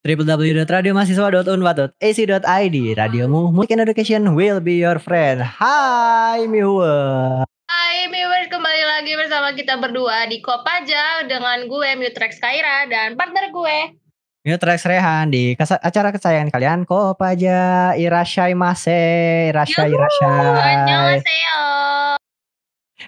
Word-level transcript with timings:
www.radiomahasiswa.unpad.ac.id 0.00 2.76
Radiomu, 2.96 3.52
Music 3.52 3.76
and 3.76 3.84
Education 3.84 4.32
will 4.32 4.56
be 4.56 4.80
your 4.80 4.96
friend. 4.96 5.44
Hai 5.44 6.48
Miwa. 6.48 7.44
Hai 7.68 8.08
viewers, 8.08 8.48
kembali 8.48 8.82
lagi 8.88 9.12
bersama 9.12 9.52
kita 9.52 9.76
berdua 9.76 10.24
di 10.24 10.40
Kopaja 10.40 11.28
dengan 11.28 11.68
gue 11.68 11.90
Mutrex 12.00 12.40
Kaira 12.40 12.88
dan 12.88 13.12
partner 13.12 13.52
gue. 13.52 14.00
Mutrex 14.40 14.88
Rehan 14.88 15.28
di 15.28 15.52
acara 15.60 16.16
kesayangan 16.16 16.48
kalian 16.48 16.88
Kopaja 16.88 17.92
Irashai 17.92 18.56
Mase 18.56 19.52
Irashai 19.52 19.92
Yuhu, 19.92 20.00
Irashai. 20.00 21.20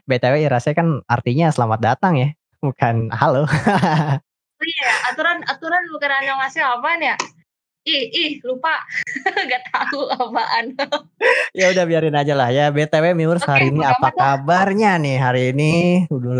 BTW 0.04 0.44
Irashai 0.44 0.76
kan 0.76 1.00
artinya 1.08 1.48
selamat 1.48 1.80
datang 1.80 2.20
ya 2.20 2.36
Bukan 2.60 3.08
halo 3.16 3.48
iya, 4.64 4.90
aturan 5.12 5.38
aturan 5.46 5.82
bukan 5.92 6.10
Annyeonghaseyo 6.10 6.66
apaan 6.78 7.02
ya? 7.02 7.16
Ih, 7.82 8.06
ih, 8.14 8.32
lupa. 8.46 8.78
Gak 9.50 9.62
tahu 9.74 10.06
apaan. 10.10 10.72
Ya 11.52 11.68
udah 11.68 11.84
biarin 11.84 12.16
aja 12.16 12.32
lah 12.32 12.48
ya 12.48 12.72
BTW 12.72 13.12
Oke, 13.12 13.44
hari 13.44 13.68
ini 13.68 13.84
apa 13.84 14.08
lah. 14.08 14.40
kabarnya 14.40 14.96
nih 14.96 15.20
hari 15.20 15.42
ini 15.52 15.72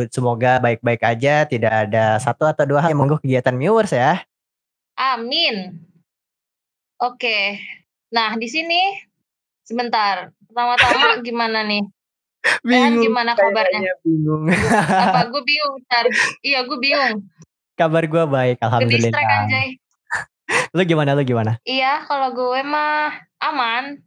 Semoga 0.08 0.56
baik-baik 0.56 1.04
aja 1.04 1.44
Tidak 1.44 1.68
ada 1.68 2.16
satu 2.16 2.48
atau 2.48 2.64
dua 2.64 2.80
hal 2.80 2.96
yang 2.96 3.04
mengganggu 3.04 3.20
kegiatan 3.20 3.52
Miwers 3.52 3.92
ya 3.92 4.24
Amin. 4.96 5.84
Oke. 7.00 7.58
Nah, 8.12 8.36
di 8.38 8.46
sini 8.46 8.80
sebentar. 9.64 10.30
Pertama-tama 10.46 11.18
gimana 11.26 11.64
nih? 11.64 11.82
Rehan 12.66 12.98
gimana 12.98 13.38
kabarnya? 13.38 14.02
bingung 14.02 14.50
Apa 14.50 15.30
gue 15.30 15.42
bingung 15.46 15.74
ntar. 15.86 16.06
Iya, 16.42 16.66
gue 16.66 16.78
bingung. 16.78 17.22
Kabar 17.82 18.06
gue 18.06 18.24
baik 18.30 18.56
Ke 18.62 18.64
Alhamdulillah 18.70 19.10
distract 19.10 19.32
anjay. 19.42 19.68
Lu 20.76 20.82
gimana 20.86 21.18
lu 21.18 21.26
gimana? 21.26 21.58
Iya, 21.66 22.06
kalau 22.06 22.30
gue 22.30 22.60
mah 22.62 23.10
aman. 23.42 23.98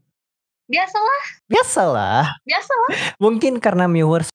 Biasalah, 0.66 1.24
Biasalah 1.46 2.26
biasalah. 2.42 2.90
Mungkin 3.22 3.62
karena 3.62 3.86
viewers 3.86 4.34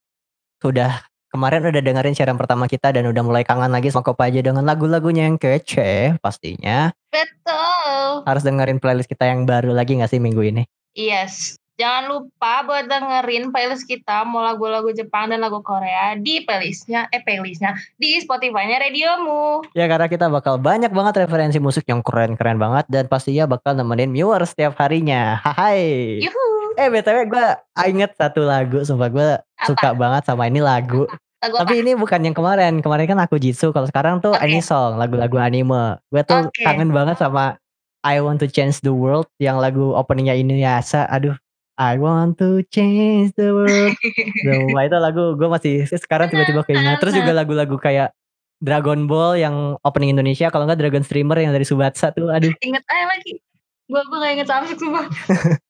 sudah 0.63 1.03
kemarin 1.33 1.67
udah 1.67 1.83
dengerin 1.83 2.15
siaran 2.15 2.39
pertama 2.39 2.71
kita 2.71 2.95
dan 2.95 3.11
udah 3.11 3.23
mulai 3.27 3.43
kangen 3.43 3.75
lagi 3.75 3.91
sama 3.91 4.07
Kopaja 4.07 4.39
dengan 4.39 4.63
lagu-lagunya 4.63 5.27
yang 5.27 5.43
kece 5.43 6.19
pastinya. 6.23 6.95
Betul. 7.11 8.23
Harus 8.29 8.47
dengerin 8.47 8.79
playlist 8.79 9.11
kita 9.11 9.27
yang 9.27 9.43
baru 9.43 9.75
lagi 9.75 9.99
gak 9.99 10.11
sih 10.11 10.23
minggu 10.23 10.43
ini? 10.47 10.63
Yes. 10.95 11.60
Jangan 11.81 12.13
lupa 12.13 12.61
buat 12.69 12.85
dengerin 12.93 13.57
playlist 13.57 13.89
kita 13.89 14.29
mau 14.29 14.45
lagu-lagu 14.45 14.93
Jepang 14.93 15.33
dan 15.33 15.41
lagu 15.41 15.65
Korea 15.65 16.13
di 16.13 16.45
playlistnya, 16.45 17.09
eh 17.09 17.25
playlistnya 17.25 17.73
di 17.97 18.21
Spotify-nya 18.21 18.85
Radiomu. 18.85 19.65
Ya 19.73 19.89
karena 19.89 20.05
kita 20.05 20.29
bakal 20.29 20.61
banyak 20.61 20.93
banget 20.93 21.25
referensi 21.25 21.57
musik 21.57 21.89
yang 21.89 22.05
keren-keren 22.05 22.61
banget 22.61 22.85
dan 22.93 23.09
pastinya 23.09 23.49
bakal 23.49 23.73
nemenin 23.73 24.13
viewers 24.13 24.53
setiap 24.53 24.77
harinya. 24.77 25.41
Hai. 25.41 26.21
Yuhu. 26.21 26.77
Eh 26.77 26.93
BTW 26.93 27.33
gue 27.33 27.47
inget 27.89 28.13
satu 28.13 28.45
lagu 28.45 28.85
sumpah 28.85 29.09
gue 29.09 29.29
suka 29.65 29.97
banget 29.97 30.29
sama 30.29 30.53
ini 30.53 30.61
lagu. 30.61 31.09
Lagu 31.41 31.57
Tapi 31.65 31.81
ini 31.81 31.97
bukan 31.97 32.21
yang 32.21 32.37
kemarin. 32.37 32.85
Kemarin 32.85 33.09
kan 33.09 33.19
aku 33.25 33.41
Jitsu. 33.41 33.73
Kalau 33.73 33.89
sekarang 33.89 34.21
tuh 34.21 34.37
Oke. 34.37 34.45
ini 34.45 34.61
song 34.61 35.01
lagu-lagu 35.01 35.41
anime. 35.41 35.97
Gue 36.13 36.21
tuh 36.29 36.45
Oke. 36.45 36.61
kangen 36.61 36.93
banget 36.93 37.17
sama 37.17 37.57
I 38.05 38.21
Want 38.21 38.45
to 38.45 38.49
Change 38.49 38.85
the 38.85 38.93
World 38.93 39.29
yang 39.41 39.57
lagu 39.57 39.97
openingnya 39.97 40.37
ini 40.37 40.61
Yasa. 40.61 41.09
Aduh, 41.09 41.37
I 41.81 41.97
want 41.97 42.37
to 42.45 42.61
change 42.69 43.33
the 43.41 43.57
world. 43.57 43.97
Sumpah 44.45 44.85
itu 44.93 44.97
lagu 45.01 45.33
gue 45.33 45.49
masih 45.49 45.89
sekarang 45.89 46.29
tiba-tiba 46.29 46.61
keinget. 46.69 47.01
Terus 47.01 47.17
juga 47.17 47.33
lagu-lagu 47.33 47.73
kayak 47.81 48.13
Dragon 48.61 49.09
Ball 49.09 49.41
yang 49.41 49.81
opening 49.81 50.13
Indonesia. 50.13 50.53
Kalau 50.53 50.69
nggak 50.69 50.77
Dragon 50.77 51.01
Streamer 51.01 51.41
yang 51.41 51.57
dari 51.57 51.65
Subatsa 51.65 52.13
tuh. 52.13 52.29
Aduh. 52.29 52.53
Ingat 52.61 52.85
aja 52.85 53.07
lagi. 53.09 53.41
Gue 53.89 54.03
gue 54.05 54.19
gak 54.21 54.33
inget 54.37 54.49
sama 54.53 54.69
sumpah. 54.77 55.09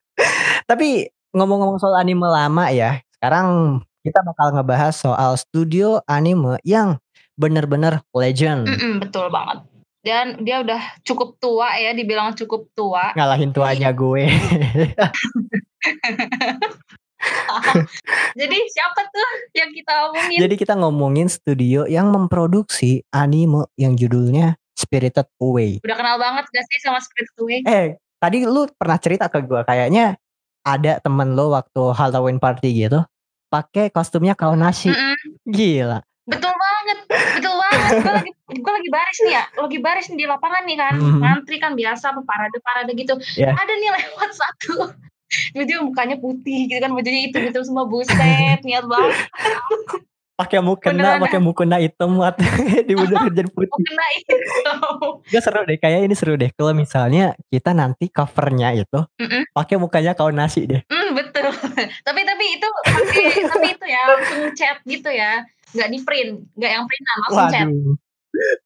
Tapi 0.71 1.07
ngomong-ngomong 1.31 1.79
soal 1.79 2.03
anime 2.03 2.27
lama 2.27 2.75
ya. 2.75 2.99
Sekarang 3.15 3.79
kita 4.03 4.19
bakal 4.27 4.59
ngebahas 4.59 4.99
soal 4.99 5.39
studio 5.39 6.03
anime 6.11 6.59
yang 6.67 6.99
bener-bener 7.39 8.03
legend. 8.11 8.67
Mm-mm, 8.67 9.07
betul 9.07 9.31
banget. 9.31 9.63
Dan 10.01 10.41
dia 10.41 10.65
udah 10.65 10.81
cukup 11.05 11.37
tua 11.37 11.77
ya, 11.77 11.93
dibilang 11.93 12.33
cukup 12.33 12.73
tua. 12.73 13.13
ngalahin 13.13 13.53
tuanya 13.53 13.93
gue. 13.93 14.33
Jadi 18.41 18.57
siapa 18.73 19.01
tuh 19.13 19.29
yang 19.53 19.71
kita 19.77 20.09
omongin? 20.09 20.39
Jadi 20.41 20.55
kita 20.57 20.75
ngomongin 20.77 21.29
studio 21.29 21.85
yang 21.85 22.09
memproduksi 22.09 23.05
anime 23.13 23.69
yang 23.77 23.93
judulnya 23.93 24.57
Spirited 24.73 25.29
Away. 25.37 25.85
Udah 25.85 25.97
kenal 25.97 26.17
banget 26.17 26.49
gak 26.49 26.65
sih 26.73 26.79
sama 26.81 26.99
Spirit 27.05 27.33
Away? 27.37 27.61
Eh, 27.69 27.87
tadi 28.17 28.49
lu 28.49 28.65
pernah 28.73 28.97
cerita 28.97 29.29
ke 29.29 29.45
gue 29.45 29.61
kayaknya 29.69 30.17
ada 30.65 31.01
temen 31.01 31.37
lo 31.37 31.53
waktu 31.53 31.93
Halloween 31.93 32.41
party 32.41 32.89
gitu 32.89 33.05
pakai 33.51 33.93
kostumnya 33.93 34.33
Kaonashi. 34.33 34.89
Mm-mm. 34.89 35.17
Gila. 35.45 36.01
Betul 36.31 36.55
banget, 36.55 36.99
betul 37.11 37.55
banget. 37.59 37.91
Gue 37.99 38.13
lagi, 38.15 38.31
gue 38.55 38.73
lagi 38.79 38.91
baris 38.95 39.19
nih 39.27 39.33
ya, 39.35 39.45
lagi 39.59 39.79
baris 39.83 40.07
nih 40.07 40.19
di 40.23 40.27
lapangan 40.31 40.63
nih 40.63 40.77
kan, 40.79 40.95
Mhm. 40.95 41.19
ngantri 41.19 41.57
kan 41.59 41.73
biasa, 41.75 42.15
parade-parade 42.15 42.93
gitu. 42.95 43.15
Ya. 43.35 43.51
Ada 43.59 43.73
nih 43.75 43.91
lewat 43.99 44.31
satu, 44.31 44.95
tiba-tiba 45.55 45.81
mukanya 45.87 46.17
putih 46.19 46.67
gitu 46.67 46.81
kan, 46.83 46.91
bajunya 46.93 47.31
hitam-hitam 47.31 47.63
semua, 47.63 47.87
buset, 47.87 48.61
niat 48.63 48.85
banget. 48.85 49.15
Pakai 50.41 50.65
mukena, 50.65 51.21
pakai 51.21 51.37
mukena 51.37 51.77
hitam 51.77 52.17
buat 52.17 52.33
di 52.89 52.97
jadi 52.97 53.45
Mau 53.45 53.53
putih. 53.53 53.69
kena 53.85 54.07
itu. 54.17 54.35
Gak 55.37 55.43
seru 55.45 55.61
deh, 55.69 55.77
kayak 55.77 56.09
ini 56.09 56.17
seru 56.17 56.33
deh. 56.41 56.49
Kalau 56.57 56.73
misalnya 56.73 57.37
kita 57.53 57.77
nanti 57.77 58.09
covernya 58.09 58.73
itu 58.73 59.05
Mm-mm. 59.21 59.53
pakai 59.53 59.77
mukanya 59.77 60.17
Kaonashi 60.17 60.65
deh. 60.65 60.81
Hmm, 60.89 61.13
betul. 61.13 61.45
tapi 62.09 62.25
tapi 62.25 62.45
itu 62.57 62.67
pakai 62.89 63.25
tapi 63.53 63.69
itu 63.77 63.85
ya 63.85 64.03
langsung 64.09 64.41
chat 64.57 64.81
gitu 64.89 65.13
ya, 65.13 65.45
nggak 65.77 65.89
di 65.93 65.99
print, 66.09 66.33
nggak 66.57 66.71
yang 66.73 66.85
printan, 66.89 67.17
langsung 67.29 67.49
chat, 67.53 67.69
Waduh. 67.69 67.95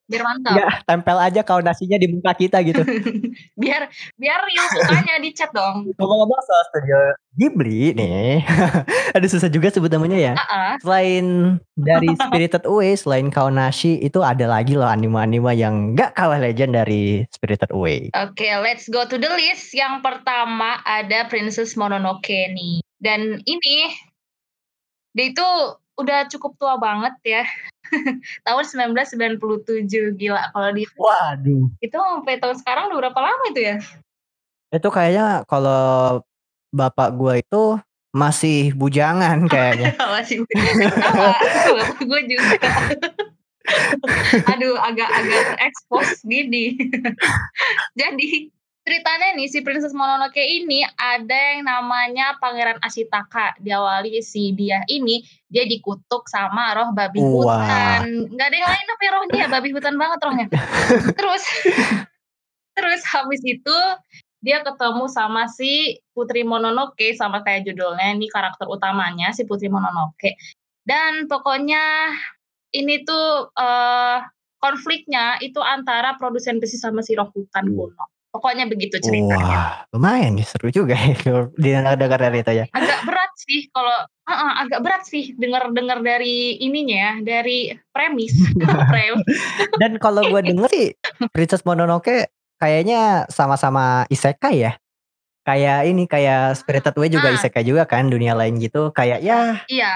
Biar 0.04 0.22
mantap. 0.22 0.54
Ya, 0.56 0.68
tempel 0.84 1.18
aja 1.18 1.40
Kaonashinya 1.40 1.98
di 1.98 2.08
muka 2.12 2.32
kita 2.36 2.60
gitu. 2.62 2.82
biar 3.60 3.88
biar 4.20 4.40
real 4.44 4.66
mukanya 4.76 5.14
di 5.20 5.30
chat 5.32 5.50
dong. 5.50 5.88
Ngomong-ngomong 5.96 6.40
soal 6.44 6.64
studio 6.70 6.98
Ghibli 7.34 7.98
nih, 7.98 8.46
ada 9.16 9.26
susah 9.26 9.50
juga 9.50 9.66
sebut 9.66 9.90
namanya 9.90 10.18
ya. 10.18 10.32
Ah. 10.38 10.78
Selain 10.78 11.58
dari 11.74 12.14
Spirited 12.22 12.62
Away, 12.62 12.94
selain 12.94 13.26
Kaonashi, 13.26 13.98
itu 13.98 14.22
ada 14.22 14.46
lagi 14.46 14.78
loh 14.78 14.86
anime-anime 14.86 15.50
yang 15.58 15.98
gak 15.98 16.14
kalah 16.14 16.38
legend 16.38 16.78
dari 16.78 17.26
Spirited 17.34 17.74
Away. 17.74 18.14
Oke, 18.14 18.46
let's 18.62 18.86
go 18.86 19.02
to 19.02 19.18
the 19.18 19.30
list. 19.34 19.74
Yang 19.74 20.06
pertama 20.06 20.78
ada 20.86 21.26
Princess 21.26 21.74
Mononoke 21.74 22.54
nih. 22.54 22.78
Dan 23.02 23.42
ini 23.42 23.90
dia 25.10 25.26
itu 25.30 25.48
udah 25.98 26.30
cukup 26.30 26.54
tua 26.58 26.78
banget 26.78 27.14
ya. 27.26 27.44
tahun 28.46 28.64
1997 28.96 29.40
gila 30.18 30.50
kalau 30.54 30.70
di 30.72 30.84
Waduh. 30.96 31.68
itu 31.82 31.96
sampai 31.96 32.36
tahun 32.40 32.56
sekarang 32.60 32.90
udah 32.90 32.98
berapa 33.08 33.20
lama 33.20 33.44
itu 33.50 33.60
ya? 33.60 33.76
Itu 34.74 34.88
kayaknya 34.90 35.46
kalau 35.46 36.22
bapak 36.74 37.14
gua 37.14 37.38
itu 37.38 37.78
masih 38.14 38.70
bujangan 38.78 39.44
kayaknya. 39.52 39.98
Masih 40.14 40.46
sama, 41.02 41.34
bapak 41.74 41.98
gue 42.06 42.20
juga. 42.30 42.70
Aduh, 44.54 44.78
agak-agak 44.78 45.58
expose 45.66 46.22
gini. 46.22 46.78
Jadi 47.98 48.53
ceritanya 48.84 49.32
nih 49.32 49.48
si 49.48 49.64
Princess 49.64 49.96
Mononoke 49.96 50.44
ini 50.44 50.84
ada 51.00 51.56
yang 51.56 51.64
namanya 51.64 52.36
Pangeran 52.36 52.76
Ashitaka. 52.84 53.56
Diawali 53.56 54.20
si 54.20 54.52
dia 54.52 54.84
ini 54.92 55.24
dia 55.48 55.64
dikutuk 55.64 56.28
sama 56.28 56.76
roh 56.76 56.92
babi 56.92 57.24
Wah. 57.24 57.32
hutan. 57.32 58.28
Nggak 58.28 58.46
ada 58.52 58.56
yang 58.60 58.70
lain 58.70 58.86
tapi 58.86 59.04
rohnya 59.08 59.44
babi 59.48 59.68
hutan 59.72 59.96
banget 59.96 60.18
rohnya. 60.20 60.46
Terus 61.18 61.44
terus 62.74 63.02
habis 63.06 63.40
itu 63.46 63.78
dia 64.44 64.60
ketemu 64.60 65.08
sama 65.08 65.48
si 65.48 65.96
Putri 66.12 66.44
Mononoke 66.44 67.16
sama 67.16 67.40
kayak 67.40 67.64
judulnya 67.64 68.12
ini 68.12 68.28
karakter 68.28 68.68
utamanya 68.68 69.32
si 69.32 69.48
Putri 69.48 69.72
Mononoke. 69.72 70.36
Dan 70.84 71.24
pokoknya 71.24 72.12
ini 72.76 73.00
tuh 73.08 73.48
eh, 73.56 74.18
konfliknya 74.60 75.40
itu 75.40 75.64
antara 75.64 76.20
produsen 76.20 76.60
besi 76.60 76.76
sama 76.76 77.00
si 77.00 77.16
roh 77.16 77.32
hutan 77.32 77.72
kuno. 77.72 78.13
Pokoknya 78.34 78.66
begitu 78.66 78.98
ceritanya. 78.98 79.38
Wah, 79.38 79.70
lumayan 79.94 80.34
nih 80.34 80.42
seru 80.42 80.66
juga 80.74 80.98
ya 80.98 81.14
dengar 81.94 82.18
dari 82.18 82.42
itu 82.42 82.50
ya. 82.50 82.66
Agak 82.74 83.06
berat 83.06 83.30
sih 83.38 83.70
kalau 83.70 83.94
uh-uh, 84.26 84.52
agak 84.66 84.80
berat 84.82 85.02
sih 85.06 85.38
dengar-dengar 85.38 86.02
dari 86.02 86.58
ininya 86.58 86.98
ya, 86.98 87.12
dari 87.22 87.70
premis. 87.94 88.34
Premis. 88.90 89.38
Dan 89.78 90.02
kalau 90.02 90.26
gua 90.26 90.42
denger 90.42 90.66
sih 90.66 90.98
Princess 91.30 91.62
Mononoke 91.62 92.26
kayaknya 92.58 93.30
sama-sama 93.30 94.02
isekai 94.10 94.66
ya. 94.66 94.74
Kayak 95.46 95.86
ini 95.86 96.08
kayak 96.10 96.58
Spirited 96.58 96.96
Away 96.98 97.14
juga 97.14 97.30
Ah. 97.30 97.36
isekai 97.38 97.62
juga 97.62 97.86
kan 97.86 98.10
dunia 98.10 98.34
lain 98.34 98.58
gitu. 98.58 98.90
Kayak 98.90 99.22
ya 99.22 99.62
Iya. 99.70 99.92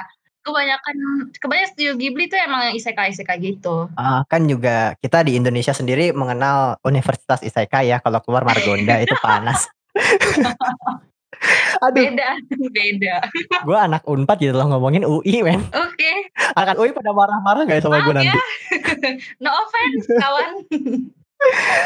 Kebanyakan 0.49 0.97
kebanyakan 1.37 1.69
studio 1.77 1.93
Ghibli 2.01 2.25
tuh 2.33 2.41
emang 2.41 2.73
isekai-isekai 2.73 3.37
gitu. 3.45 3.93
Ah, 4.01 4.25
kan 4.25 4.49
juga 4.49 4.97
kita 5.05 5.21
di 5.29 5.37
Indonesia 5.37 5.77
sendiri 5.77 6.17
mengenal 6.17 6.81
Universitas 6.89 7.45
Isekai 7.45 7.93
ya, 7.93 8.01
kalau 8.01 8.25
keluar 8.25 8.49
Margonda 8.49 8.97
itu 8.97 9.13
panas. 9.25 9.69
Aduh. 11.85 12.03
Beda 12.03 12.35
beda. 12.51 13.17
Gue 13.63 13.79
anak 13.79 14.03
Unpad 14.11 14.43
gitu 14.43 14.57
loh 14.59 14.67
ngomongin 14.75 15.07
UI 15.07 15.47
men. 15.47 15.63
Oke. 15.71 16.13
Anak 16.59 16.75
UI 16.81 16.91
pada 16.91 17.15
marah-marah 17.15 17.63
gak 17.69 17.79
ya 17.79 17.83
sama 17.85 18.03
gue 18.03 18.11
Maaf 18.11 18.27
ya. 18.27 18.35
nanti? 18.35 18.41
No 19.45 19.51
offense 19.55 20.05
kawan. 20.19 20.51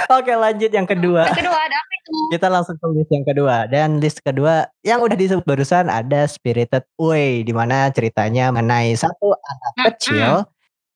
Oke 0.08 0.32
lanjut 0.32 0.68
yang 0.68 0.84
kedua. 0.84 1.28
Yang 1.28 1.38
kedua 1.40 1.58
ada 1.58 1.76
apa 1.76 1.92
itu? 1.94 2.10
Kita 2.30 2.46
langsung 2.48 2.76
ke 2.76 2.86
list 2.90 3.10
yang 3.10 3.24
kedua 3.24 3.56
dan 3.66 3.88
list 3.96 4.18
kedua 4.20 4.54
yang 4.80 4.98
udah 4.98 5.12
disebut 5.12 5.44
barusan 5.44 5.86
ada 5.86 6.24
Spirited 6.24 6.84
Away 6.96 7.44
di 7.44 7.52
mana 7.52 7.88
ceritanya 7.88 8.48
mengenai 8.48 8.92
satu 8.92 9.32
anak 9.32 9.72
kecil 9.94 10.44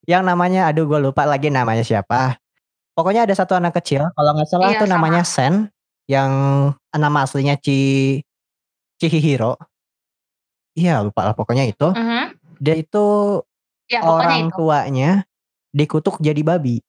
yang 0.04 0.22
namanya 0.22 0.66
aduh 0.66 0.84
gue 0.84 1.00
lupa 1.00 1.24
lagi 1.24 1.48
namanya 1.48 1.82
siapa. 1.82 2.40
Pokoknya 2.92 3.28
ada 3.28 3.34
satu 3.36 3.52
anak 3.52 3.76
kecil 3.76 4.08
kalau 4.10 4.30
nggak 4.32 4.48
salah 4.48 4.72
Iya, 4.72 4.80
tuh 4.80 4.88
sama. 4.88 4.94
namanya 4.98 5.22
Sen 5.22 5.54
yang 6.08 6.30
nama 6.90 7.18
aslinya 7.22 7.60
Chi 7.60 8.20
Chihiro. 8.96 9.60
Iya 10.72 11.00
lupa 11.00 11.24
lah 11.24 11.34
pokoknya 11.36 11.68
itu. 11.68 11.88
Mhm. 11.92 12.24
Dia 12.56 12.76
itu 12.76 13.04
Ya 13.86 14.00
pokoknya 14.00 14.16
orang 14.16 14.40
itu. 14.42 14.56
tuanya 14.56 15.10
dikutuk 15.70 16.16
jadi 16.18 16.40
babi. 16.40 16.80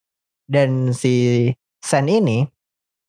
Dan 0.47 0.95
si 0.95 1.51
Sen 1.83 2.07
ini 2.07 2.47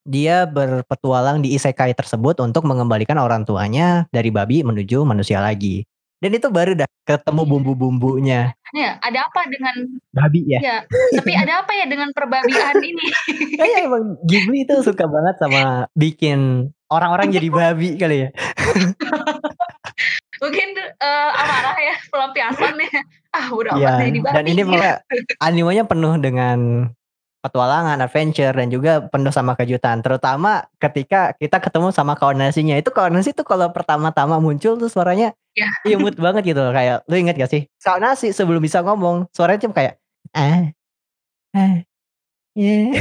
dia 0.03 0.43
berpetualang 0.45 1.41
di 1.41 1.55
isekai 1.55 1.95
tersebut 1.95 2.43
untuk 2.43 2.67
mengembalikan 2.67 3.17
orang 3.17 3.45
tuanya 3.45 4.09
dari 4.11 4.29
babi 4.29 4.67
menuju 4.67 5.07
manusia 5.07 5.39
lagi. 5.39 5.87
Dan 6.19 6.35
itu 6.35 6.51
baru 6.51 6.75
dah 6.75 6.89
ketemu 7.07 7.47
bumbu-bumbunya 7.47 8.59
Ya, 8.75 9.01
ada 9.01 9.25
apa 9.25 9.49
dengan 9.49 9.73
babi 10.13 10.45
ya. 10.45 10.61
ya, 10.61 10.77
tapi 11.17 11.33
ada 11.33 11.65
apa 11.65 11.73
ya 11.73 11.89
dengan 11.89 12.13
perbabian 12.13 12.77
ini? 12.85 13.07
Kayaknya 13.57 13.79
emang 13.89 14.05
Ghibli 14.29 14.67
itu 14.67 14.75
suka 14.85 15.09
banget 15.09 15.41
sama 15.41 15.89
bikin 15.97 16.69
orang-orang 16.93 17.33
jadi 17.33 17.49
babi 17.49 17.97
kali 17.97 18.17
ya. 18.27 18.29
Mungkin 20.43 20.69
eh, 20.79 21.31
amarah 21.33 21.77
ya, 21.81 21.95
pelampiasan 22.13 22.75
ya. 22.77 22.93
Ah, 23.33 23.47
udah 23.51 23.73
Iya. 23.75 23.89
babi. 23.97 24.21
Dan 24.21 24.45
ini 24.47 24.61
pokoknya 24.69 24.95
animenya 25.41 25.85
penuh 25.89 26.15
dengan 26.21 26.59
petualangan, 27.39 28.03
adventure 28.03 28.51
dan 28.51 28.69
juga 28.69 29.07
penuh 29.09 29.31
sama 29.31 29.55
kejutan. 29.55 30.03
Terutama 30.03 30.67
ketika 30.83 31.33
kita 31.39 31.63
ketemu 31.63 31.95
sama 31.95 32.19
kawan 32.19 32.39
nasinya. 32.39 32.75
Itu 32.75 32.91
kawan 32.91 33.15
nasi 33.15 33.31
tuh 33.31 33.47
kalau 33.47 33.71
pertama-tama 33.71 34.39
muncul 34.43 34.79
tuh 34.79 34.91
suaranya 34.91 35.33
Ya. 35.59 35.67
imut 35.99 36.15
banget 36.15 36.55
gitu 36.55 36.61
loh. 36.63 36.71
Kayak 36.71 37.03
lu 37.11 37.15
inget 37.19 37.35
gak 37.39 37.51
sih? 37.51 37.67
Kawan 37.83 38.03
nasi 38.03 38.31
sebelum 38.31 38.63
bisa 38.63 38.79
ngomong 38.83 39.27
suaranya 39.35 39.67
cuma 39.67 39.75
kayak 39.75 39.95
ah 40.37 40.71
ah 41.57 41.83
yeah. 42.55 42.93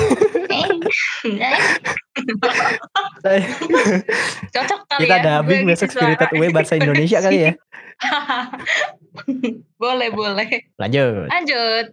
Cocok 4.54 4.80
kali 4.88 5.02
kita 5.06 5.18
ya. 5.18 5.24
dubbing 5.26 5.62
gue 5.68 5.76
besok. 5.76 5.90
Spirited 5.92 6.30
Away 6.34 6.50
bahasa 6.54 6.74
Indonesia 6.78 7.20
kali 7.22 7.38
ya. 7.52 7.52
boleh, 9.82 10.10
boleh. 10.14 10.48
Lanjut. 10.78 11.28
Lanjut. 11.30 11.86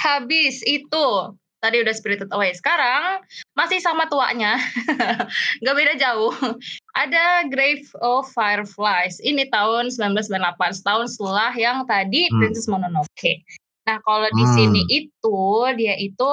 Habis 0.00 0.64
itu 0.64 1.06
tadi 1.60 1.76
udah 1.78 1.92
Spirited 1.92 2.32
Away. 2.32 2.56
Sekarang 2.56 3.20
masih 3.52 3.78
sama 3.78 4.08
tuanya. 4.08 4.56
Gak 5.64 5.76
beda 5.76 5.94
jauh. 5.94 6.32
Ada 6.96 7.46
Grave 7.46 7.86
of 8.00 8.26
Fireflies. 8.32 9.20
Ini 9.20 9.46
tahun 9.48 9.92
1998, 9.92 10.80
setahun 10.80 11.06
setelah 11.14 11.52
yang 11.54 11.84
tadi 11.84 12.26
Hmm. 12.26 12.40
Princess 12.40 12.66
Mononoke. 12.66 13.44
Nah, 13.84 14.00
kalau 14.00 14.28
di 14.30 14.44
Hmm. 14.44 14.54
sini 14.56 14.82
itu 14.88 15.40
dia 15.76 15.94
itu 15.96 16.30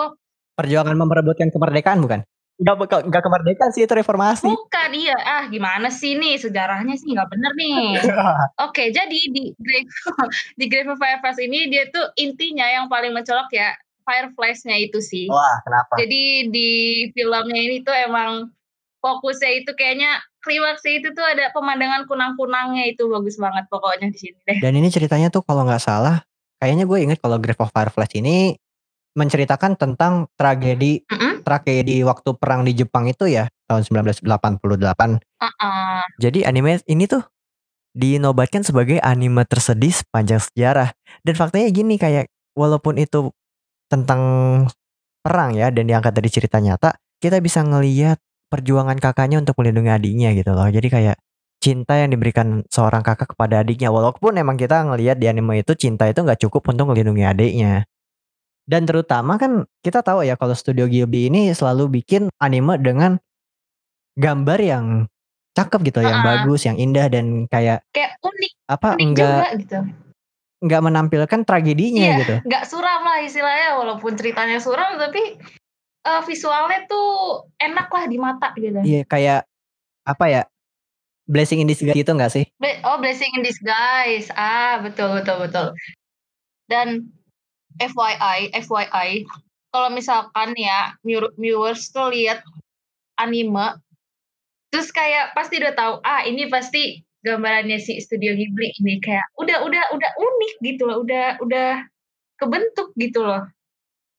Perjuangan 0.57 0.97
memperebutkan 0.97 1.53
kemerdekaan 1.53 2.01
bukan? 2.01 2.25
Enggak 2.57 2.75
bukan 2.81 2.99
enggak 3.05 3.21
kemerdekaan 3.21 3.69
sih 3.69 3.85
itu 3.85 3.93
reformasi. 3.93 4.49
bukan 4.49 4.89
iya. 4.89 5.13
Ah, 5.13 5.43
gimana 5.45 5.93
sih 5.93 6.17
nih 6.17 6.41
sejarahnya 6.41 6.97
sih 6.97 7.13
nggak 7.13 7.29
bener 7.29 7.53
nih. 7.53 7.77
Oke, 8.65 8.89
jadi 8.89 9.19
di 9.29 9.53
Grave 9.53 9.91
di 10.57 10.65
Grave 10.65 10.89
of 10.89 10.97
Fireflies 10.97 11.37
ini 11.37 11.69
dia 11.69 11.85
tuh 11.87 12.09
intinya 12.17 12.65
yang 12.65 12.89
paling 12.89 13.13
mencolok 13.13 13.53
ya 13.53 13.77
Fireflies-nya 14.07 14.79
itu 14.79 15.03
sih. 15.03 15.27
Wah, 15.27 15.59
kenapa? 15.67 15.99
Jadi 15.99 16.47
di 16.47 16.69
filmnya 17.11 17.59
ini 17.59 17.83
tuh 17.83 17.91
emang 17.91 18.47
fokusnya 19.03 19.51
itu 19.63 19.75
kayaknya 19.75 20.23
klimaksnya 20.39 21.03
itu 21.03 21.07
tuh 21.11 21.27
ada 21.27 21.51
pemandangan 21.51 22.07
kunang-kunangnya 22.07 22.87
itu 22.87 23.03
bagus 23.11 23.35
banget 23.35 23.67
pokoknya 23.67 24.07
di 24.07 24.19
sini 24.19 24.39
deh. 24.47 24.63
Dan 24.63 24.79
ini 24.79 24.87
ceritanya 24.87 25.27
tuh 25.27 25.43
kalau 25.43 25.67
nggak 25.67 25.83
salah, 25.83 26.23
kayaknya 26.63 26.87
gue 26.87 26.97
inget 27.03 27.19
kalau 27.19 27.35
Grave 27.35 27.59
of 27.59 27.69
Fireflies 27.75 28.15
ini 28.15 28.55
menceritakan 29.17 29.73
tentang 29.75 30.29
tragedi 30.37 31.01
Mm-mm. 31.09 31.41
tragedi 31.41 32.05
waktu 32.05 32.37
perang 32.37 32.61
di 32.61 32.77
Jepang 32.77 33.09
itu 33.09 33.25
ya 33.25 33.49
tahun 33.65 33.83
1988. 33.83 34.21
Uh-uh. 34.23 36.01
Jadi 36.21 36.45
anime 36.45 36.79
ini 36.85 37.09
tuh 37.09 37.25
dinobatkan 37.97 38.61
sebagai 38.61 39.01
anime 39.01 39.41
tersedih 39.49 39.89
sepanjang 39.89 40.37
sejarah. 40.37 40.93
Dan 41.25 41.33
faktanya 41.33 41.67
gini 41.73 41.97
kayak 41.97 42.29
walaupun 42.53 43.01
itu 43.01 43.33
tentang 43.87 44.21
perang 45.23 45.55
ya 45.55 45.71
dan 45.71 45.87
diangkat 45.87 46.13
dari 46.15 46.29
cerita 46.31 46.59
nyata, 46.63 46.95
kita 47.19 47.43
bisa 47.43 47.63
ngeliat 47.63 48.19
perjuangan 48.47 48.95
kakaknya 48.95 49.43
untuk 49.43 49.59
melindungi 49.59 49.91
adiknya 49.91 50.31
gitu 50.35 50.55
loh. 50.55 50.67
Jadi 50.71 50.87
kayak 50.87 51.17
cinta 51.59 51.99
yang 51.99 52.13
diberikan 52.13 52.63
seorang 52.71 53.03
kakak 53.03 53.35
kepada 53.35 53.59
adiknya. 53.65 53.91
Walaupun 53.91 54.39
emang 54.39 54.55
kita 54.55 54.87
ngelihat 54.87 55.19
di 55.19 55.27
anime 55.27 55.65
itu 55.65 55.75
cinta 55.75 56.07
itu 56.07 56.23
nggak 56.23 56.39
cukup 56.47 56.71
untuk 56.71 56.93
melindungi 56.93 57.27
adiknya. 57.27 57.83
Dan 58.67 58.83
terutama 58.83 59.39
kan 59.39 59.63
kita 59.79 60.03
tahu 60.03 60.27
ya 60.27 60.35
kalau 60.35 60.51
studio 60.51 60.87
Ghibli 60.87 61.31
ini 61.31 61.51
selalu 61.55 62.03
bikin 62.03 62.27
anime 62.39 62.75
dengan 62.79 63.15
gambar 64.19 64.59
yang 64.59 64.85
cakep 65.55 65.79
gitu, 65.87 65.99
yang 66.03 66.21
Uh-uh. 66.21 66.27
bagus, 66.43 66.67
yang 66.67 66.75
indah 66.75 67.07
dan 67.07 67.47
kayak 67.47 67.81
Kayak 67.95 68.19
unik, 68.21 68.51
apa 68.67 68.89
unik 68.93 69.03
enggak 69.07 69.31
juga 69.31 69.59
gitu. 69.59 69.79
Enggak 70.57 70.81
menampilkan 70.81 71.41
tragedinya 71.45 72.03
Iya. 72.03 72.17
gitu. 72.21 72.35
Nggak 72.45 72.63
suram 72.65 73.01
lah 73.05 73.21
istilahnya 73.21 73.77
walaupun 73.77 74.17
ceritanya 74.17 74.57
suram 74.57 74.97
tapi 74.97 75.37
eh, 76.03 76.21
visualnya 76.23 76.87
tuh 76.87 77.07
enak 77.57 77.87
lah 77.87 78.03
di 78.07 78.17
mata 78.17 78.55
gitu. 78.55 78.79
Iya 78.79 79.01
kayak 79.03 79.39
apa 80.03 80.25
ya? 80.27 80.41
Blessing 81.27 81.59
in 81.59 81.67
disguise 81.67 81.91
gitu 81.93 82.15
enggak 82.15 82.31
sih? 82.31 82.47
Oh, 82.87 82.95
blessing 82.97 83.27
in 83.35 83.43
disguise. 83.43 84.31
Ah, 84.31 84.79
betul 84.79 85.11
betul 85.11 85.43
betul. 85.43 85.67
Dan 86.71 87.11
FYI, 87.75 88.55
FYI, 88.55 89.27
kalau 89.69 89.91
misalkan 89.91 90.55
ya 90.55 90.95
viewer- 91.03 91.35
viewers 91.35 91.91
tuh 91.91 92.09
lihat 92.09 92.39
anime, 93.19 93.75
terus 94.71 94.87
kayak 94.89 95.35
pasti 95.35 95.59
udah 95.59 95.73
tahu, 95.75 95.93
ah 96.01 96.23
ini 96.23 96.47
pasti 96.47 97.03
gambarannya 97.27 97.75
si 97.83 97.99
Studio 97.99 98.31
Ghibli 98.31 98.71
ini 98.79 99.03
kayak 99.03 99.27
udah 99.35 99.67
udah 99.67 99.83
udah 99.91 100.11
unik 100.15 100.53
gitu 100.63 100.87
loh, 100.87 101.03
udah 101.03 101.43
udah 101.43 101.83
kebentuk 102.39 102.95
gitu 102.95 103.27
loh. 103.27 103.43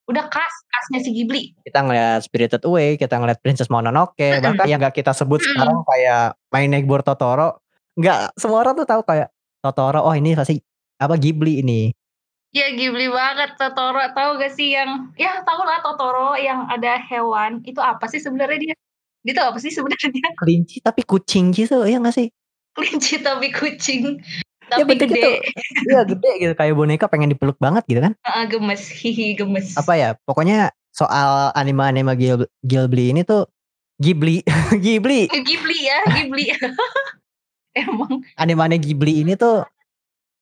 Udah 0.08 0.24
khas 0.28 0.54
khasnya 0.72 1.04
si 1.04 1.12
Ghibli. 1.12 1.52
Kita 1.64 1.84
ngeliat 1.84 2.24
Spirited 2.24 2.64
Away, 2.64 2.96
kita 3.00 3.20
ngeliat 3.20 3.44
Princess 3.44 3.68
Mononoke, 3.68 4.16
Mm-mm. 4.16 4.40
bahkan 4.40 4.64
yang 4.68 4.80
gak 4.80 4.96
kita 4.96 5.12
sebut 5.12 5.40
Mm-mm. 5.40 5.52
sekarang 5.52 5.78
kayak 5.84 6.24
My 6.48 6.64
Neighbor 6.64 7.04
Totoro, 7.04 7.60
nggak 7.96 8.36
semua 8.40 8.64
orang 8.64 8.76
tuh 8.76 8.88
tahu 8.88 9.04
kayak 9.04 9.28
Totoro, 9.60 10.00
oh 10.04 10.14
ini 10.16 10.32
pasti 10.32 10.56
apa 10.96 11.16
Ghibli 11.20 11.60
ini. 11.60 11.92
Ya 12.56 12.72
Ghibli 12.72 13.12
banget 13.12 13.60
Totoro 13.60 14.00
tahu 14.16 14.40
gak 14.40 14.56
sih 14.56 14.72
yang 14.72 15.12
ya 15.20 15.44
tahu 15.44 15.60
lah 15.68 15.84
Totoro 15.84 16.32
yang 16.40 16.64
ada 16.72 16.96
hewan 16.96 17.60
itu 17.68 17.76
apa 17.76 18.08
sih 18.08 18.16
sebenarnya 18.16 18.72
dia? 18.72 18.74
Dia 19.26 19.34
tuh 19.36 19.44
apa 19.52 19.58
sih 19.60 19.68
sebenarnya? 19.68 20.08
Kelinci 20.40 20.80
tapi 20.80 21.04
kucing 21.04 21.52
gitu, 21.52 21.84
ya 21.84 22.00
nggak 22.00 22.16
sih? 22.16 22.32
Kelinci 22.78 23.18
tapi 23.18 23.50
kucing. 23.50 24.22
Ya 24.68 24.84
tapi 24.84 24.94
bentuknya 24.94 25.16
gede. 25.16 25.24
tuh, 25.24 25.36
iya 25.88 26.00
gede 26.06 26.30
gitu. 26.38 26.52
Kayak 26.54 26.74
boneka 26.76 27.06
pengen 27.10 27.32
dipeluk 27.34 27.58
banget 27.58 27.82
gitu 27.90 28.04
kan? 28.04 28.12
Ah, 28.22 28.46
gemes. 28.46 28.86
Hihi 28.86 29.34
gemes. 29.34 29.74
Apa 29.74 29.98
ya? 29.98 30.14
Pokoknya 30.22 30.70
soal 30.94 31.50
anime-anime 31.58 32.14
Ghibli, 32.14 32.46
Ghibli 32.62 33.04
ini 33.10 33.26
tuh 33.26 33.50
Ghibli, 33.98 34.44
Ghibli, 34.84 35.26
Ghibli 35.26 35.78
ya 35.82 35.98
Ghibli. 36.06 36.44
Emang. 37.82 38.22
Anime-anime 38.38 38.78
Ghibli 38.78 39.26
ini 39.26 39.34
tuh 39.34 39.66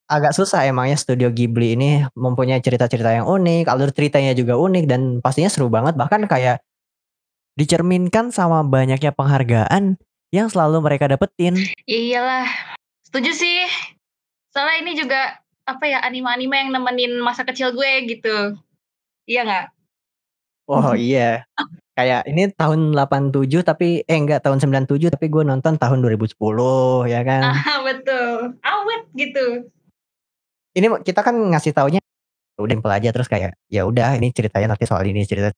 agak 0.07 0.35
susah 0.35 0.63
emangnya 0.67 0.99
studio 0.99 1.31
Ghibli 1.31 1.75
ini 1.79 2.03
mempunyai 2.15 2.59
cerita-cerita 2.63 3.11
yang 3.15 3.27
unik, 3.27 3.71
alur 3.71 3.91
ceritanya 3.95 4.35
juga 4.35 4.59
unik 4.59 4.85
dan 4.91 5.01
pastinya 5.23 5.51
seru 5.51 5.71
banget. 5.71 5.95
Bahkan 5.95 6.27
kayak 6.27 6.67
Dicerminkan 7.57 8.37
sama 8.37 8.61
banyaknya 8.69 9.17
penghargaan 9.17 9.97
yang 10.45 10.51
selalu 10.53 10.85
mereka 10.85 11.09
dapetin. 11.09 11.57
ya 11.89 11.99
iyalah 11.99 12.49
setuju 13.07 13.33
sih. 13.33 13.65
Soalnya 14.53 14.77
ini 14.85 14.93
juga 14.99 15.41
apa 15.67 15.85
ya 15.89 15.99
anime-anime 16.05 16.53
yang 16.53 16.71
nemenin 16.73 17.13
masa 17.25 17.43
kecil 17.43 17.73
gue 17.73 17.93
gitu. 18.13 18.61
Iya 19.25 19.41
nggak? 19.49 19.67
Oh 20.67 20.93
iya. 20.93 21.47
Kayak 21.97 22.29
ini 22.29 22.53
tahun 22.53 22.93
87 22.93 23.65
tapi 23.65 24.05
eh 24.05 24.19
enggak 24.19 24.45
tahun 24.45 24.61
97 24.61 25.17
tapi 25.17 25.27
gue 25.33 25.43
nonton 25.49 25.81
tahun 25.81 25.99
2010 26.05 26.37
ya 27.09 27.21
kan. 27.25 27.43
ah 27.57 27.79
betul. 27.81 28.53
Awet 28.61 29.03
gitu. 29.17 29.47
Ini 30.77 30.87
kita 31.01 31.25
kan 31.25 31.35
ngasih 31.35 31.73
taunya 31.73 32.01
udah 32.61 32.75
simpel 32.77 32.93
aja. 32.93 33.09
Terus 33.17 33.29
kayak 33.33 33.57
ya 33.73 33.89
udah 33.89 34.21
ini 34.21 34.29
ceritanya 34.31 34.77
nanti 34.77 34.85
soal 34.85 35.09
ini 35.09 35.25
cerita 35.25 35.51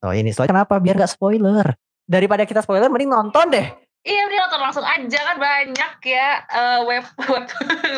soal 0.00 0.16
ini. 0.16 0.32
Soal 0.32 0.48
kenapa? 0.48 0.80
Biar 0.80 0.96
gak 0.96 1.12
spoiler. 1.12 1.76
Daripada 2.08 2.48
kita 2.48 2.64
spoiler 2.64 2.90
mending 2.90 3.12
nonton 3.12 3.46
deh 3.52 3.91
Iya, 4.02 4.22
dia 4.26 4.38
nonton 4.42 4.60
langsung 4.66 4.82
aja 4.82 5.18
kan 5.30 5.36
banyak 5.38 5.92
ya 6.02 6.28
eh, 6.50 6.78
web 6.82 7.06
web 7.32 7.46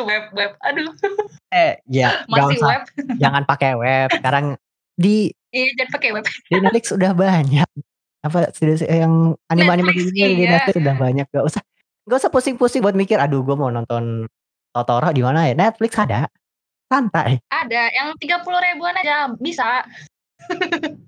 web 0.05 0.25
web. 0.37 0.53
Aduh, 0.61 0.93
eh 1.49 1.81
ya 1.89 2.29
masih 2.29 2.61
usah 2.61 2.69
web. 2.77 2.83
jangan 3.23 3.43
pakai 3.49 3.73
web 3.73 4.09
sekarang 4.13 4.61
di 5.01 5.33
Iya, 5.55 5.71
jangan 5.81 5.91
pakai 5.97 6.11
web. 6.13 6.25
di 6.53 6.57
Netflix 6.61 6.85
udah 6.93 7.13
banyak 7.17 7.69
apa 8.25 8.39
yang 8.89 9.37
anime 9.53 9.69
anime 9.69 9.93
Netflix, 9.93 10.13
gitu 10.13 10.29
di 10.33 10.45
iya. 10.45 10.53
Netflix 10.57 10.77
udah 10.81 10.97
banyak 10.97 11.27
gak 11.29 11.45
usah 11.45 11.63
gak 12.09 12.19
usah 12.25 12.33
pusing-pusing 12.33 12.81
buat 12.81 12.97
mikir 12.97 13.21
aduh 13.21 13.45
gue 13.45 13.53
mau 13.53 13.69
nonton 13.69 14.25
Totoro 14.73 15.13
di 15.13 15.21
mana 15.21 15.53
ya 15.53 15.53
Netflix 15.53 15.93
ada 16.01 16.25
santai 16.89 17.37
Ada 17.53 17.93
yang 17.93 18.09
30 18.17 18.45
ribuan 18.45 18.97
aja 18.97 19.29
bisa. 19.37 19.85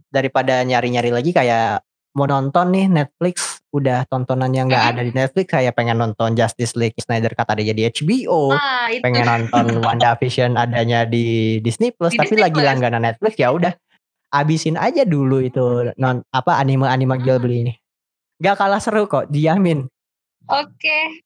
daripada 0.09 0.65
nyari-nyari 0.65 1.13
lagi 1.13 1.33
kayak 1.37 1.85
mau 2.17 2.25
nonton 2.25 2.73
nih 2.73 2.89
Netflix 2.89 3.61
udah 3.71 4.09
tontonan 4.09 4.49
yang 4.51 4.67
nggak 4.67 4.87
ada 4.89 5.03
di 5.05 5.13
Netflix 5.13 5.53
kayak 5.53 5.77
pengen 5.77 6.01
nonton 6.01 6.33
Justice 6.33 6.73
League 6.73 6.97
Snyder 6.97 7.37
Cut 7.37 7.45
ada 7.45 7.61
di 7.61 7.85
HBO 7.85 8.57
Ah, 8.57 8.89
itu. 8.89 9.05
pengen 9.05 9.29
nonton 9.29 9.85
WandaVision 9.85 10.57
adanya 10.57 11.05
di 11.05 11.61
Disney 11.61 11.93
Plus 11.93 12.11
Di 12.11 12.19
tapi 12.19 12.33
Disney 12.33 12.43
lagi 12.43 12.57
Plus. 12.57 12.67
langganan 12.67 13.05
Netflix 13.05 13.37
ya 13.37 13.53
udah 13.53 13.73
abisin 14.33 14.75
aja 14.75 15.05
dulu 15.05 15.39
itu 15.39 15.93
non 15.97 16.25
apa 16.31 16.57
anime 16.57 16.89
anime 16.89 17.21
jual 17.21 17.37
beli 17.37 17.69
ini. 17.69 17.75
Nggak 18.37 18.57
kalah 18.57 18.81
seru 18.81 19.05
kok 19.05 19.29
dijamin. 19.29 19.85
Oke. 20.47 21.21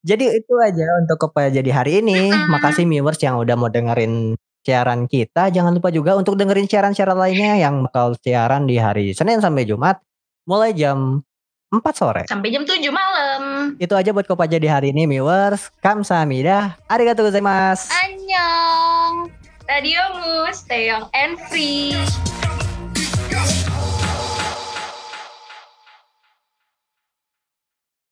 jadi 0.00 0.30
itu 0.30 0.54
aja 0.62 0.86
untuk 1.02 1.26
kepada 1.26 1.50
jadi 1.50 1.70
hari 1.74 1.98
ini. 1.98 2.30
Makasih 2.30 2.86
viewers 2.86 3.18
yang 3.18 3.34
udah 3.36 3.58
mau 3.58 3.66
dengerin 3.66 4.38
siaran 4.62 5.10
kita. 5.10 5.50
Jangan 5.50 5.74
lupa 5.74 5.90
juga 5.90 6.14
untuk 6.14 6.38
dengerin 6.38 6.70
siaran-siaran 6.70 7.18
lainnya 7.18 7.58
yang 7.58 7.82
bakal 7.82 8.14
siaran 8.18 8.70
di 8.70 8.78
hari 8.78 9.10
Senin 9.10 9.42
sampai 9.42 9.66
Jumat 9.66 9.98
mulai 10.46 10.70
jam 10.70 11.20
4 11.74 11.82
sore 11.92 12.22
Sampai 12.30 12.54
jam 12.54 12.62
7 12.62 12.78
malam. 12.88 13.74
itu 13.76 13.90
aja 13.92 14.14
buat 14.14 14.24
Kopa 14.24 14.46
jadi 14.46 14.70
hari 14.70 14.94
ini 14.94 15.04
viewers 15.04 15.68
kamsahamnida 15.82 16.78
arigatou 16.86 17.26
gozaimasu 17.26 17.90
Annyeong. 17.90 19.34
Radio 19.66 19.98
Mu, 20.14 20.46
stay 20.54 20.86
young 20.86 21.10
and 21.10 21.34
free. 21.50 21.90